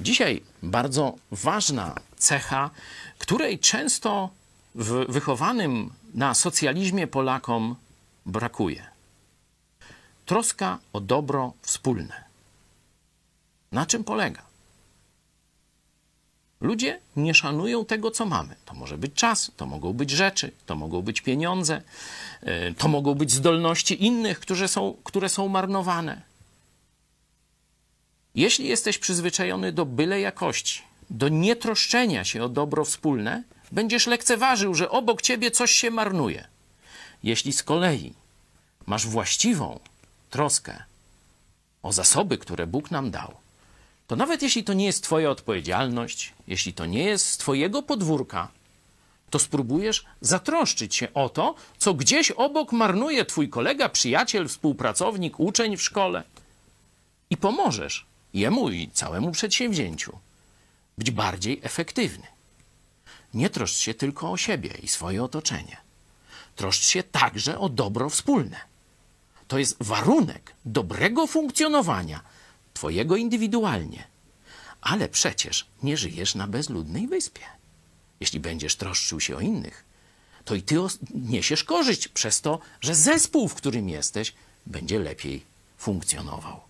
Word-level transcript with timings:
Dzisiaj 0.00 0.42
bardzo 0.62 1.14
ważna 1.30 1.94
cecha, 2.16 2.70
której 3.18 3.58
często 3.58 4.30
w 4.74 5.04
wychowanym 5.08 5.90
na 6.14 6.34
socjalizmie 6.34 7.06
Polakom 7.06 7.76
brakuje. 8.26 8.86
Troska 10.26 10.78
o 10.92 11.00
dobro 11.00 11.52
wspólne. 11.62 12.24
Na 13.72 13.86
czym 13.86 14.04
polega? 14.04 14.42
Ludzie 16.60 17.00
nie 17.16 17.34
szanują 17.34 17.84
tego, 17.84 18.10
co 18.10 18.26
mamy. 18.26 18.56
To 18.64 18.74
może 18.74 18.98
być 18.98 19.14
czas, 19.14 19.52
to 19.56 19.66
mogą 19.66 19.92
być 19.92 20.10
rzeczy, 20.10 20.52
to 20.66 20.76
mogą 20.76 21.02
być 21.02 21.20
pieniądze, 21.20 21.82
y, 22.42 22.74
to 22.78 22.88
mogą 22.88 23.14
być 23.14 23.32
zdolności 23.32 24.04
innych, 24.04 24.40
które 24.40 24.68
są, 24.68 24.96
które 25.04 25.28
są 25.28 25.48
marnowane. 25.48 26.29
Jeśli 28.40 28.68
jesteś 28.68 28.98
przyzwyczajony 28.98 29.72
do 29.72 29.86
byle 29.86 30.20
jakości, 30.20 30.82
do 31.10 31.28
nietroszczenia 31.28 32.24
się 32.24 32.44
o 32.44 32.48
dobro 32.48 32.84
wspólne, 32.84 33.42
będziesz 33.72 34.06
lekceważył, 34.06 34.74
że 34.74 34.90
obok 34.90 35.22
ciebie 35.22 35.50
coś 35.50 35.70
się 35.70 35.90
marnuje. 35.90 36.48
Jeśli 37.22 37.52
z 37.52 37.62
kolei 37.62 38.14
masz 38.86 39.06
właściwą 39.06 39.80
troskę 40.30 40.82
o 41.82 41.92
zasoby, 41.92 42.38
które 42.38 42.66
Bóg 42.66 42.90
nam 42.90 43.10
dał, 43.10 43.34
to 44.06 44.16
nawet 44.16 44.42
jeśli 44.42 44.64
to 44.64 44.72
nie 44.72 44.86
jest 44.86 45.04
Twoja 45.04 45.30
odpowiedzialność, 45.30 46.32
jeśli 46.46 46.72
to 46.72 46.86
nie 46.86 47.04
jest 47.04 47.26
z 47.26 47.36
Twojego 47.36 47.82
podwórka, 47.82 48.48
to 49.30 49.38
spróbujesz 49.38 50.04
zatroszczyć 50.20 50.94
się 50.94 51.14
o 51.14 51.28
to, 51.28 51.54
co 51.78 51.94
gdzieś 51.94 52.30
obok 52.30 52.72
marnuje 52.72 53.24
Twój 53.24 53.48
kolega, 53.48 53.88
przyjaciel, 53.88 54.48
współpracownik, 54.48 55.40
uczeń 55.40 55.76
w 55.76 55.82
szkole. 55.82 56.22
I 57.30 57.36
pomożesz 57.36 58.09
jemu 58.34 58.70
i 58.70 58.90
całemu 58.90 59.32
przedsięwzięciu 59.32 60.18
być 60.98 61.10
bardziej 61.10 61.60
efektywny. 61.62 62.26
Nie 63.34 63.50
troszcz 63.50 63.78
się 63.78 63.94
tylko 63.94 64.30
o 64.30 64.36
siebie 64.36 64.70
i 64.82 64.88
swoje 64.88 65.24
otoczenie. 65.24 65.76
Troszcz 66.56 66.84
się 66.84 67.02
także 67.02 67.58
o 67.58 67.68
dobro 67.68 68.10
wspólne. 68.10 68.60
To 69.48 69.58
jest 69.58 69.76
warunek 69.80 70.54
dobrego 70.64 71.26
funkcjonowania 71.26 72.20
Twojego 72.74 73.16
indywidualnie. 73.16 74.04
Ale 74.80 75.08
przecież 75.08 75.66
nie 75.82 75.96
żyjesz 75.96 76.34
na 76.34 76.46
bezludnej 76.46 77.08
wyspie. 77.08 77.42
Jeśli 78.20 78.40
będziesz 78.40 78.76
troszczył 78.76 79.20
się 79.20 79.36
o 79.36 79.40
innych, 79.40 79.84
to 80.44 80.54
i 80.54 80.62
ty 80.62 80.76
niesiesz 81.14 81.64
korzyść 81.64 82.08
przez 82.08 82.40
to, 82.40 82.58
że 82.80 82.94
zespół, 82.94 83.48
w 83.48 83.54
którym 83.54 83.88
jesteś, 83.88 84.34
będzie 84.66 84.98
lepiej 84.98 85.44
funkcjonował. 85.78 86.69